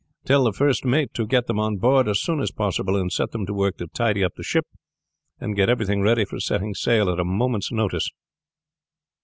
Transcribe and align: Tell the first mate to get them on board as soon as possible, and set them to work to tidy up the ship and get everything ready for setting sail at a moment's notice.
Tell 0.25 0.45
the 0.45 0.51
first 0.51 0.83
mate 0.83 1.13
to 1.13 1.27
get 1.27 1.45
them 1.45 1.59
on 1.59 1.77
board 1.77 2.07
as 2.07 2.19
soon 2.19 2.39
as 2.39 2.49
possible, 2.49 2.95
and 2.95 3.13
set 3.13 3.33
them 3.33 3.45
to 3.45 3.53
work 3.53 3.77
to 3.77 3.85
tidy 3.85 4.23
up 4.23 4.33
the 4.35 4.41
ship 4.41 4.65
and 5.39 5.55
get 5.55 5.69
everything 5.69 6.01
ready 6.01 6.25
for 6.25 6.39
setting 6.39 6.73
sail 6.73 7.07
at 7.07 7.19
a 7.19 7.23
moment's 7.23 7.71
notice. 7.71 8.09